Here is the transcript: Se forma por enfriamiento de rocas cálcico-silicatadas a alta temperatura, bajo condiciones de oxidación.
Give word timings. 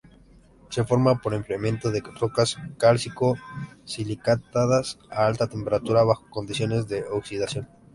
Se 0.71 0.83
forma 0.83 1.21
por 1.21 1.35
enfriamiento 1.35 1.91
de 1.91 2.01
rocas 2.19 2.57
cálcico-silicatadas 2.79 4.97
a 5.11 5.27
alta 5.27 5.45
temperatura, 5.45 6.03
bajo 6.03 6.27
condiciones 6.31 6.87
de 6.87 7.03
oxidación. 7.03 7.67